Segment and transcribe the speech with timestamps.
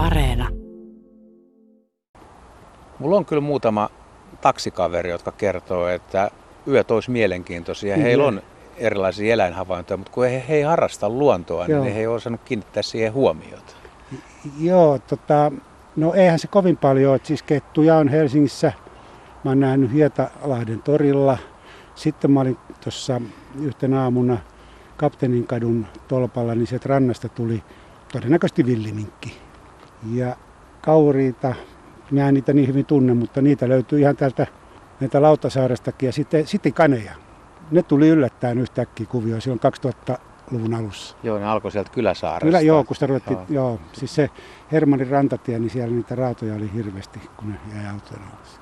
[0.00, 0.48] Areena.
[2.98, 3.88] Mulla on kyllä muutama
[4.40, 6.30] taksikaveri, jotka kertoo, että
[6.68, 7.94] yöt olisi mielenkiintoisia.
[7.94, 8.02] Mm-hmm.
[8.02, 8.42] Heillä on
[8.76, 11.84] erilaisia eläinhavaintoja, mutta kun he, he ei harrasta luontoa, niin Joo.
[11.84, 13.72] niin he ei osannut kiinnittää siihen huomiota.
[14.60, 15.52] Joo, tota,
[15.96, 17.20] no eihän se kovin paljon ole.
[17.22, 18.72] Siis kettuja on Helsingissä.
[19.44, 21.38] Mä oon nähnyt Hietalahden torilla.
[21.94, 23.20] Sitten mä olin tuossa
[23.62, 24.38] yhtenä aamuna
[24.96, 27.62] Kapteenin kadun tolpalla, niin sieltä rannasta tuli
[28.12, 29.49] todennäköisesti villiminkki.
[30.12, 30.36] Ja
[30.80, 31.54] kauriita,
[32.10, 34.46] mä en niitä niin hyvin tunne, mutta niitä löytyy ihan täältä
[35.00, 36.06] näitä Lautasaarestakin.
[36.06, 37.12] Ja sitten, sitten kaneja.
[37.70, 41.16] Ne tuli yllättäen yhtäkkiä kuvioon silloin 2000-luvun alussa.
[41.22, 42.44] Joo, ne alkoi sieltä Kyläsaaresta.
[42.44, 43.68] Kyllä, joo, kun sitä ruvettiin, joo.
[43.68, 43.80] joo.
[43.92, 44.30] Siis se
[44.72, 48.60] Hermanin rantatie, niin siellä niitä raatoja oli hirveästi, kun ne jäi autojen alas.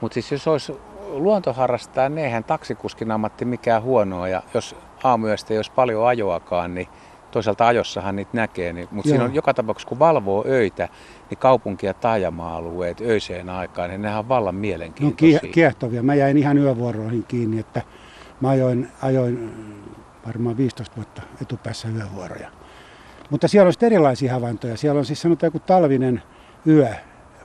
[0.00, 0.72] Mutta siis jos olisi
[1.08, 4.28] luontoharrastaja, niin eihän taksikuskin ammatti mikään huonoa.
[4.28, 6.88] Ja jos aamuyöstä ei olisi paljon ajoakaan, niin
[7.32, 8.72] toisaalta ajossahan niitä näkee.
[8.72, 10.88] Niin, mutta siinä on joka tapauksessa, kun valvoo öitä,
[11.30, 15.40] niin kaupunki- ja taajama-alueet öiseen aikaan, niin nehän on vallan mielenkiintoisia.
[15.42, 16.02] No kiehtovia.
[16.02, 17.82] Mä jäin ihan yövuoroihin kiinni, että
[18.40, 19.52] mä ajoin, ajoin
[20.26, 22.48] varmaan 15 vuotta etupäässä yövuoroja.
[23.30, 24.76] Mutta siellä on erilaisia havaintoja.
[24.76, 26.22] Siellä on siis sanotaan joku talvinen
[26.66, 26.88] yö,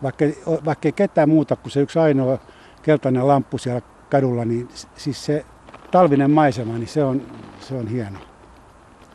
[0.03, 0.25] vaikka,
[0.65, 2.37] vaikka ei ketään muuta kuin se yksi ainoa
[2.81, 5.45] keltainen lamppu siellä kadulla, niin siis se
[5.91, 7.21] talvinen maisema, niin se on,
[7.59, 8.19] se on hieno.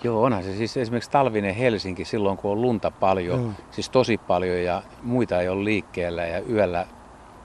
[0.04, 3.50] Joo, onhan se siis esimerkiksi talvinen Helsinki silloin, kun on lunta paljon, Joo.
[3.70, 6.86] siis tosi paljon ja muita ei ole liikkeellä ja yöllä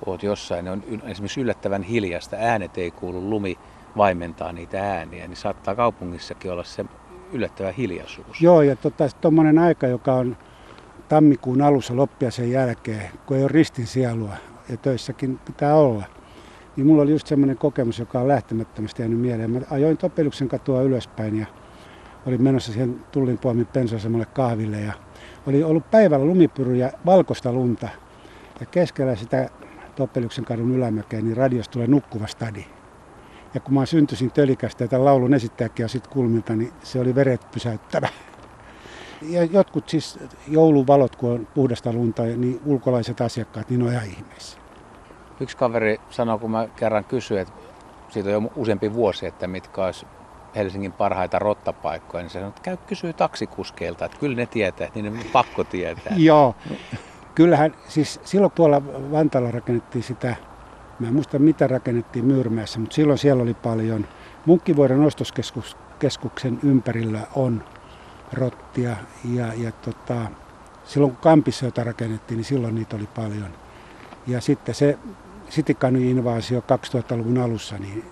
[0.05, 3.58] oot jossain, ne on esimerkiksi yllättävän hiljasta, äänet ei kuulu, lumi
[3.97, 6.86] vaimentaa niitä ääniä, niin saattaa kaupungissakin olla se
[7.33, 8.41] yllättävä hiljaisuus.
[8.41, 8.75] Joo, ja
[9.21, 10.38] tuommoinen tota, aika, joka on
[11.09, 14.33] tammikuun alussa loppia sen jälkeen, kun ei ole ristin sielua
[14.69, 16.03] ja töissäkin pitää olla,
[16.75, 19.52] niin mulla oli just semmoinen kokemus, joka on lähtemättömästi jäänyt mieleen.
[19.52, 21.45] Mä ajoin Topeluksen katua ylöspäin ja
[22.28, 24.94] olin menossa siihen Tullin puomin pensaasemalle kahville ja
[25.47, 27.89] oli ollut päivällä lumipyry ja valkoista lunta.
[28.59, 29.50] Ja keskellä sitä
[29.95, 32.66] Toppelyksen kadun ylämäkeä, niin radiosta tulee nukkuva stadi.
[33.54, 37.15] Ja kun mä syntyisin tölikästä ja tämän laulun esittäjäkin on sitten kulmilta, niin se oli
[37.15, 38.08] veret pysäyttävä.
[39.21, 44.58] Ja jotkut siis jouluvalot, kun on puhdasta lunta, niin ulkolaiset asiakkaat, niin on ihan ihmeessä.
[45.39, 47.54] Yksi kaveri sanoi, kun mä kerran kysyin, että
[48.09, 50.05] siitä on jo useampi vuosi, että mitkä olisi
[50.55, 55.13] Helsingin parhaita rottapaikkoja, niin se sanoi, että käy kysyy taksikuskeilta, että kyllä ne tietää, niin
[55.13, 56.13] ne pakko tietää.
[56.30, 56.55] Joo,
[57.35, 58.81] kyllähän siis silloin tuolla
[59.11, 60.35] Vantaalla rakennettiin sitä,
[60.99, 64.05] mä en muista mitä rakennettiin Myyrmäessä, mutta silloin siellä oli paljon.
[64.45, 67.64] Munkkivuoren ostoskeskuksen ympärillä on
[68.33, 68.95] rottia
[69.33, 70.15] ja, ja tota,
[70.85, 73.49] silloin kun Kampissa jota rakennettiin, niin silloin niitä oli paljon.
[74.27, 74.97] Ja sitten se
[75.49, 78.05] Sitikanu-invaasio 2000-luvun alussa, niin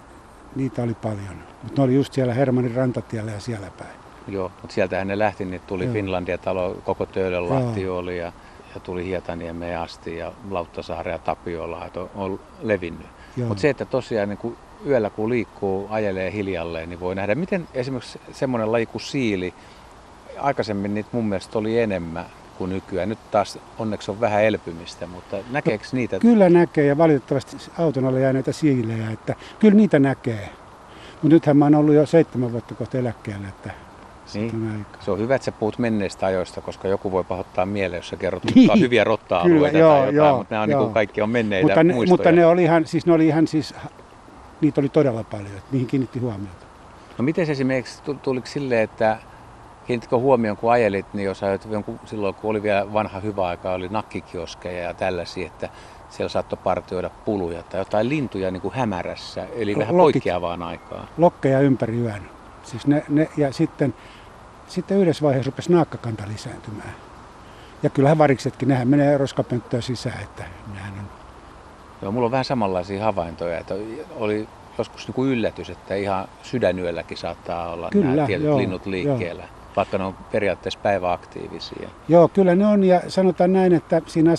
[0.56, 1.44] niitä oli paljon.
[1.64, 3.96] Mutta ne oli just siellä Hermanin rantatiellä ja siellä päin.
[4.28, 5.94] Joo, mutta sieltähän ne lähti, niin tuli Joo.
[5.94, 8.32] Finlandia-talo, koko Töölön lahti oli ja,
[8.76, 13.08] ja tuli Hietaniemeen asti ja Lauttasaari ja Tapiola on, on levinnyt.
[13.48, 17.68] Mutta se, että tosiaan niin kun yöllä kun liikkuu, ajelee hiljalleen, niin voi nähdä, miten
[17.74, 19.54] esimerkiksi semmoinen laji kuin siili,
[20.40, 22.26] aikaisemmin niitä mun mielestä oli enemmän,
[22.58, 23.10] kuin nykyään.
[23.10, 26.20] Nyt taas onneksi on vähän elpymistä, mutta näkeekö no, niitä?
[26.20, 30.50] Kyllä näkee ja valitettavasti auton alle jää näitä siilejä, että kyllä niitä näkee.
[31.12, 33.72] Mutta nythän mä oon ollut jo seitsemän vuotta kohta eläkkeellä, että
[34.34, 34.86] niin.
[35.00, 38.16] Se on hyvä, että sä puhut menneistä ajoista, koska joku voi pahoittaa mieleen, jos sä
[38.16, 38.80] kerrot niin.
[38.80, 41.94] hyviä rotta-alueita joo, tai jotain, joo, mutta nämä on niin kaikki on menneitä mutta ne,
[41.94, 42.18] muistoja.
[42.18, 43.74] Mutta ne oli ihan, siis ne oli ihan siis,
[44.62, 46.66] niitä oli todella paljon, että niihin kiinnitti huomiota.
[47.18, 49.18] No miten esimerkiksi tuliko silleen, että
[49.88, 51.68] Kiinnitkö huomioon, kun ajelit, niin jos ajat
[52.06, 55.70] silloin kun oli vielä vanha hyvä aika, oli nakkikioskeja ja tällaisia, että
[56.10, 61.08] siellä saattoi partioida puluja tai jotain lintuja niin kuin hämärässä, eli vähän poikkeavaan aikaan.
[61.18, 62.30] Lokkeja ympäri yön.
[62.64, 63.94] Siis ne, ne, ja sitten,
[64.68, 66.96] sitten yhdessä vaiheessa rupesi naakkakanta lisääntymään.
[67.84, 71.06] Ja kyllähän variksetkin, nehän menee roskapönttöön sisään, että nehän on...
[72.02, 73.76] Joo, mulla on vähän samanlaisia havaintoja, että
[74.16, 74.48] oli
[74.78, 79.44] joskus niin kuin yllätys, että ihan sydänyölläkin saattaa olla Kyllä, nämä tietyt joo, linnut liikkeellä.
[79.44, 81.90] Joo vaikka ne on periaatteessa päiväaktiivisia.
[82.08, 84.32] Joo, kyllä ne on ja sanotaan näin, että siinä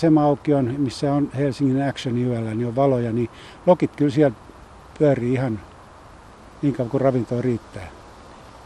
[0.57, 3.31] on, missä on Helsingin Action yöllä, niin on valoja, niin
[3.67, 4.37] lokit kyllä siellä
[4.99, 5.61] pyörii ihan
[6.63, 7.89] niin kauan kuin ravintoa riittää.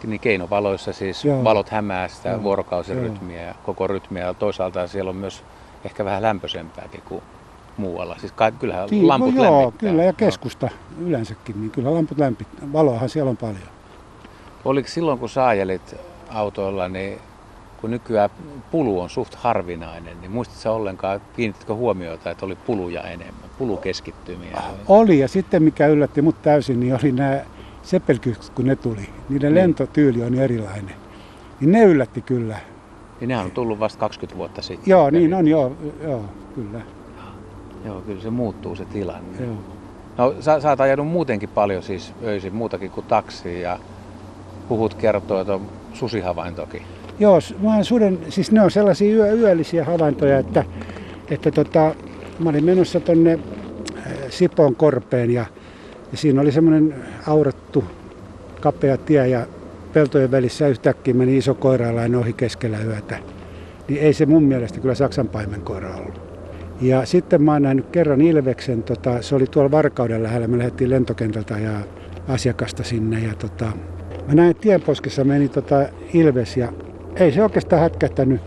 [0.05, 1.45] Niin keinovaloissa siis Joo.
[1.45, 2.43] valot hämää sitä Joo.
[2.43, 5.45] vuorokausirytmiä ja koko rytmiä ja toisaalta siellä on myös
[5.85, 7.23] ehkä vähän lämpöisempääkin kuin
[7.77, 8.17] muualla.
[8.19, 9.91] Siis kyllähän niin, lamput no joo, lämmittää.
[9.91, 11.07] kyllä ja keskusta no.
[11.07, 12.73] yleensäkin, niin kyllä lamput lämpittää.
[12.73, 13.69] Valoahan siellä on paljon.
[14.65, 15.97] Oliko silloin kun saajelit
[16.31, 17.19] autoilla, niin
[17.81, 18.31] kun nykyään
[18.71, 24.63] pulu on suht harvinainen, niin muistatko ollenkaan, kiinnittäkö huomiota, että oli puluja enemmän, pulukeskittymiä?
[24.89, 27.41] Oli, ja sitten mikä yllätti mut täysin, niin oli nämä
[27.83, 29.09] sepelkyks, kun ne tuli.
[29.29, 29.63] Niiden niin.
[29.63, 30.95] lentotyyli on erilainen.
[31.61, 32.57] Niin ne yllätti kyllä.
[33.21, 34.91] Niin nehän on tullut vasta 20 vuotta sitten.
[34.91, 35.73] Joo, niin on, joo,
[36.03, 36.25] joo
[36.55, 36.81] kyllä.
[37.85, 39.45] Joo, kyllä se muuttuu se tilanne.
[39.45, 39.55] Joo.
[40.19, 43.79] No sä, sä oot ajanut muutenkin paljon siis öisin, muutakin kuin taksiin ja
[44.71, 46.83] puhut kertoo, että on susihavaintokin.
[47.19, 50.65] Joo, oon suden, siis ne on sellaisia yö, yöllisiä havaintoja, että,
[51.31, 51.95] että tota,
[52.39, 53.39] mä olin menossa tonne
[54.29, 55.47] Sipon korpeen ja,
[56.13, 56.95] ja siinä oli semmoinen
[57.27, 57.85] aurattu
[58.61, 59.47] kapea tie ja
[59.93, 63.19] peltojen välissä yhtäkkiä meni iso koiraalainen ohi keskellä yötä.
[63.89, 66.21] Niin ei se mun mielestä kyllä Saksan paimenkoira ollut.
[66.81, 70.91] Ja sitten mä oon nähnyt kerran Ilveksen, tota, se oli tuolla Varkauden lähellä, me lähdettiin
[70.91, 71.73] lentokentältä ja
[72.29, 73.73] asiakasta sinne ja tota,
[74.31, 76.73] mä näin tienposkessa meni tota Ilves ja
[77.15, 78.41] ei se oikeastaan hätkähtänyt.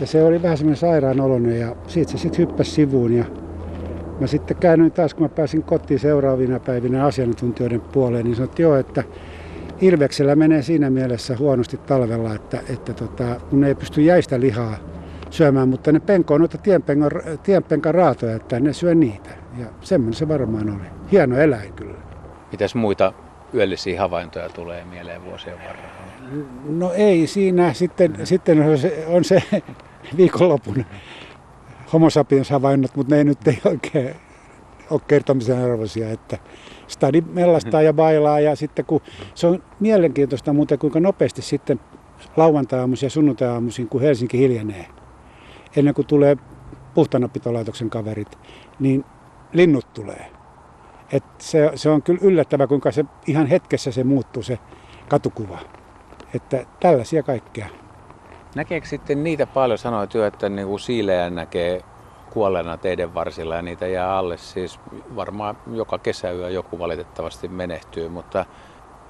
[0.00, 3.24] Ja se oli vähän semmoinen sairaan oloinen ja siitä se sitten hyppäsi sivuun ja
[4.20, 8.76] mä sitten käännyin taas, kun mä pääsin kotiin seuraavina päivinä asiantuntijoiden puoleen, niin sanottiin joo,
[8.76, 9.04] että
[9.80, 14.76] Ilveksellä menee siinä mielessä huonosti talvella, että, että tota, kun ei pysty jäistä lihaa
[15.30, 17.10] syömään, mutta ne penkoo noita tienpenkan,
[17.42, 19.30] tienpenkan raatoja, että ne syö niitä.
[19.58, 20.86] Ja semmoinen se varmaan oli.
[21.12, 21.98] Hieno eläin kyllä.
[22.52, 23.12] Mitäs muita
[23.54, 25.96] yöllisiä havaintoja tulee mieleen vuosien varrella?
[26.68, 27.72] No ei siinä.
[27.72, 28.24] Sitten, mm.
[28.26, 29.42] sitten on, se, on se
[30.16, 30.84] viikonlopun
[31.92, 34.14] homo sapiens havainnot, mutta ne ei nyt ei oikein
[34.90, 36.10] ole kertomisen arvoisia.
[36.10, 36.38] Että
[36.86, 39.00] stadi mellastaa ja bailaa ja sitten kun
[39.34, 41.80] se on mielenkiintoista muuten kuinka nopeasti sitten
[42.36, 43.48] lauantai ja sunnuntai
[43.90, 44.86] kun Helsinki hiljenee,
[45.76, 46.36] ennen kuin tulee
[46.94, 48.38] puhtanapitolaitoksen kaverit,
[48.78, 49.04] niin
[49.52, 50.35] linnut tulee.
[51.12, 54.58] Et se, se on kyllä yllättävää, kuinka se ihan hetkessä se muuttuu se
[55.08, 55.58] katukuva.
[56.34, 57.66] Että tällaisia kaikkea.
[58.54, 61.80] Näkeekö sitten niitä paljon, sanoit jo, että niin kuin siilejä näkee
[62.30, 64.36] kuolleena teidän varsilla ja niitä jää alle.
[64.36, 64.80] Siis
[65.16, 68.44] varmaan joka kesäyö joku valitettavasti menehtyy, mutta,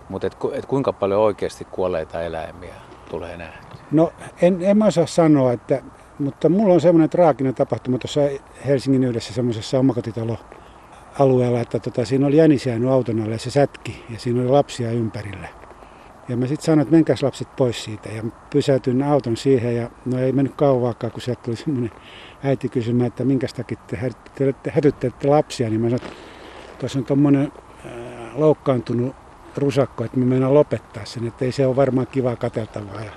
[0.08, 2.74] mutta et, et kuinka paljon oikeasti kuolleita eläimiä
[3.10, 3.76] tulee nähty?
[3.90, 4.12] No
[4.42, 5.82] en, en mä osaa sanoa, että,
[6.18, 8.20] mutta mulla on semmoinen traaginen tapahtuma tuossa
[8.66, 10.38] Helsingin yhdessä semmoisessa omakotitalo
[11.18, 14.48] alueella, että tota, siinä oli jänis jäänyt auton alle ja se sätki ja siinä oli
[14.48, 15.48] lapsia ympärillä.
[16.28, 18.08] Ja mä sitten sanoin, että menkääs lapset pois siitä.
[18.08, 21.90] Ja pysäytyin auton siihen ja no ei mennyt kauaakaan, kun sieltä tuli semmoinen
[22.44, 25.68] äiti kysymään, että minkä takia te hätyttelette lapsia.
[25.68, 26.16] Niin mä sanoin, että
[26.78, 27.52] tuossa on tuommoinen
[27.86, 27.92] äh,
[28.34, 29.16] loukkaantunut
[29.56, 33.00] rusakko, että me mennään lopettaa sen, että ei se ole varmaan kiva kateltavaa.
[33.00, 33.10] Ja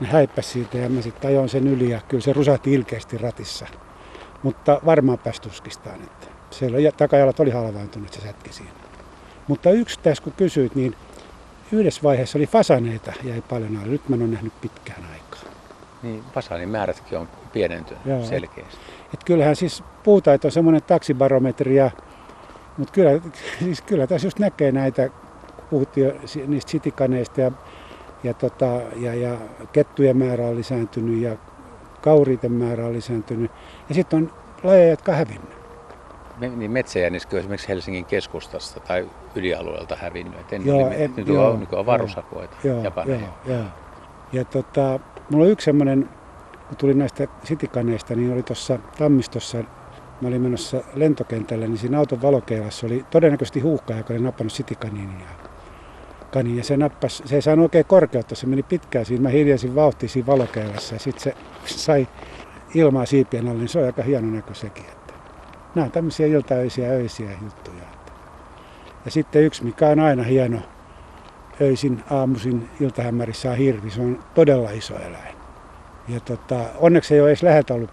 [0.00, 3.66] ne häippäs siitä ja mä sitten ajoin sen yli ja kyllä se rusahti ilkeästi ratissa.
[4.42, 8.70] Mutta varmaan pääsi tuskistaan, että siellä takajalat oli halvaantunut se sätki siinä.
[9.48, 10.96] Mutta yksi tässä kun kysyit, niin
[11.72, 13.88] yhdessä vaiheessa oli fasaneita jäi paljon alle.
[13.88, 15.52] Nyt mä en ole nähnyt pitkään aikaa.
[16.02, 18.76] Niin, fasanin määrätkin on pienentynyt Joo, selkeästi.
[19.06, 21.90] Et, et kyllähän siis puhutaan, että on semmoinen taksibarometri, ja,
[22.76, 23.10] mutta kyllä,
[23.64, 25.10] siis kyllä tässä just näkee näitä,
[25.70, 26.12] puhuttiin
[26.46, 27.52] niistä sitikaneista ja,
[28.24, 29.36] ja, tota, ja, ja
[29.72, 31.36] kettujen määrä on lisääntynyt ja
[32.00, 33.50] kauriiden määrä on lisääntynyt.
[33.88, 34.32] Ja sitten on
[34.62, 35.59] lajeja, jotka hävinnyt
[36.40, 40.52] niin metsäjäniskö esimerkiksi Helsingin keskustasta tai ylialueelta hävinnyt.
[40.52, 43.20] En, joo, niin, en, nyt joo, on, on varusakoita joo, japaneja.
[43.20, 43.64] Joo, joo.
[44.32, 45.00] Ja tota,
[45.30, 46.08] mulla on yksi semmoinen,
[46.68, 49.58] kun tuli näistä sitikaneista, niin oli tuossa Tammistossa,
[50.20, 55.10] mä olin menossa lentokentälle, niin siinä auton valokeilassa oli todennäköisesti huuhka, joka oli nappannut sitikaniin.
[55.20, 55.48] Ja,
[56.30, 59.22] kanin, ja se, nappas, se ei saanut oikein korkeutta, se meni pitkään siinä.
[59.22, 61.34] Mä hiljasin vauhtia siinä valokeilassa ja sitten se
[61.64, 62.08] sai
[62.74, 64.84] ilmaa siipien alle, niin se on aika hieno näkö sekin
[65.74, 67.84] nämä on tämmöisiä iltaöisiä öisiä juttuja.
[69.04, 70.58] Ja sitten yksi, mikä on aina hieno,
[71.60, 73.90] öisin, aamuisin, iltahämärissä on hirvi.
[73.90, 75.36] Se on todella iso eläin.
[76.08, 77.90] Ja tota, onneksi ei ole edes läheltä ollut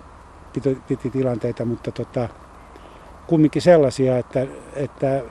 [0.53, 2.29] piti, piti tilanteita, mutta tota,
[3.27, 5.21] kumminkin sellaisia, että, että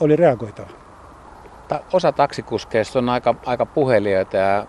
[0.00, 0.68] oli reagoitava.
[1.92, 4.66] Osa taksikuskeista on aika, aika puhelijoita ja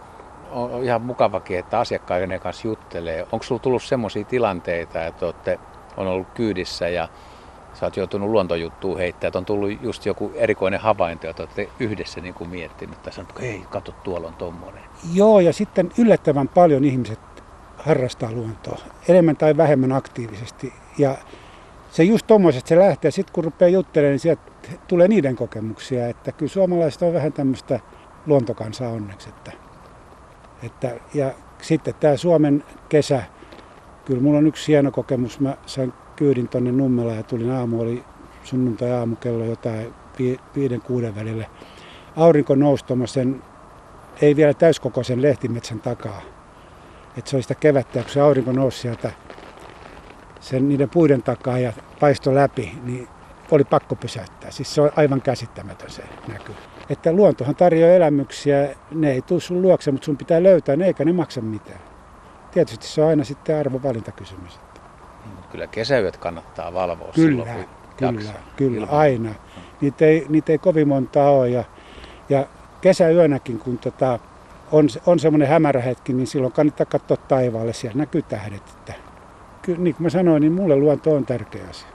[0.52, 3.28] on ihan mukavakin, että asiakkaiden kanssa juttelee.
[3.32, 5.60] Onko sinulla tullut sellaisia tilanteita, että olette
[5.98, 7.08] on ollut kyydissä ja
[7.74, 12.22] sä oot joutunut luontojuttuun heittää, että on tullut just joku erikoinen havainto, jota olette yhdessä
[12.22, 14.84] niin kuin miettinyt tai että hei, katso, tuolla on tommonen.
[15.14, 17.20] Joo, ja sitten yllättävän paljon ihmiset
[17.78, 20.74] harrastaa luontoa, enemmän tai vähemmän aktiivisesti.
[20.98, 21.18] Ja
[21.92, 24.42] se just tuommoiset se lähtee, sitten kun rupeaa juttelemaan, niin sieltä
[24.88, 27.80] tulee niiden kokemuksia, että kyllä suomalaiset on vähän tämmöistä
[28.26, 29.30] luontokansaa onneksi.
[29.30, 29.52] Että,
[30.64, 31.32] että, ja
[31.62, 33.24] sitten tämä Suomen kesä,
[34.06, 35.40] kyllä mulla on yksi hieno kokemus.
[35.40, 38.04] Mä sain kyydin tonne Nummela ja tulin aamu, oli
[38.44, 38.90] sunnuntai
[39.20, 39.94] kello jotain
[40.56, 41.46] viiden kuuden välille.
[42.16, 43.44] Aurinko nousi sen,
[44.22, 46.22] ei vielä täyskokoisen lehtimetsän takaa.
[47.18, 49.12] Et se oli sitä kevättä kun se aurinko nousi sieltä
[50.40, 53.08] sen, niiden puiden takaa ja paisto läpi, niin
[53.52, 54.52] oli pakko pysäyttää.
[54.52, 56.52] Siis se on aivan käsittämätön se näky.
[56.90, 61.06] Että luontohan tarjoaa elämyksiä, ne ei tule sun luokse, mutta sun pitää löytää ne, eikä
[61.06, 61.91] ne maksa mitään.
[62.52, 64.60] Tietysti se on aina sitten arvovalintakysymys.
[65.52, 67.66] Kyllä kesäyöt kannattaa valvoa kyllä, silloin, kun
[67.98, 68.42] Kyllä, jaksaa.
[68.56, 69.30] kyllä Ilman- aina.
[69.82, 71.50] Niitä ei, niitä ei kovin monta ole.
[71.50, 71.64] Ja,
[72.30, 72.46] ja
[72.82, 74.20] kesäyönäkin, kun tota,
[74.72, 77.74] on, on semmoinen hämärä hetki, niin silloin kannattaa katsoa taivaalle.
[77.74, 78.62] Siellä näkyy tähdet.
[78.70, 78.94] Että,
[79.62, 81.88] kyllä, niin kuin mä sanoin, niin mulle luonto on tärkeä asia.